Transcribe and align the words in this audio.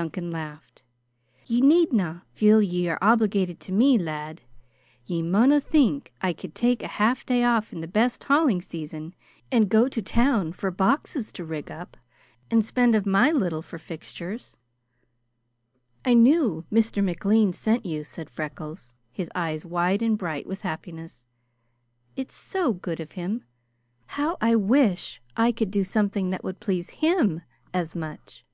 Duncan 0.00 0.30
laughed. 0.30 0.84
"Ye 1.44 1.60
needna 1.60 2.22
feel 2.32 2.62
ye 2.62 2.88
are 2.88 2.98
obliged 3.02 3.60
to 3.60 3.72
me, 3.72 3.98
lad. 3.98 4.40
Ye 5.04 5.20
mauna 5.20 5.60
think 5.60 6.14
I 6.22 6.32
could 6.32 6.54
take 6.54 6.82
a 6.82 6.88
half 6.88 7.26
day 7.26 7.44
off 7.44 7.74
in 7.74 7.82
the 7.82 7.86
best 7.86 8.24
hauling 8.24 8.62
season 8.62 9.14
and 9.50 9.68
go 9.68 9.88
to 9.90 10.00
town 10.00 10.54
for 10.54 10.70
boxes 10.70 11.30
to 11.32 11.44
rig 11.44 11.70
up, 11.70 11.98
and 12.50 12.64
spend 12.64 12.94
of 12.94 13.04
my 13.04 13.30
little 13.32 13.60
for 13.60 13.78
fixtures." 13.78 14.56
"I 16.06 16.14
knew 16.14 16.64
Mr. 16.72 17.04
McLean 17.04 17.52
sent 17.52 17.84
you," 17.84 18.02
said 18.02 18.30
Freckles, 18.30 18.94
his 19.10 19.28
eyes 19.34 19.66
wide 19.66 20.00
and 20.00 20.16
bright 20.16 20.46
with 20.46 20.62
happiness. 20.62 21.26
"It's 22.16 22.34
so 22.34 22.72
good 22.72 22.98
of 22.98 23.12
him. 23.12 23.44
How 24.06 24.38
I 24.40 24.56
wish 24.56 25.20
I 25.36 25.52
could 25.52 25.70
do 25.70 25.84
something 25.84 26.30
that 26.30 26.42
would 26.42 26.60
please 26.60 26.88
him 27.04 27.42
as 27.74 27.94
much!" 27.94 28.46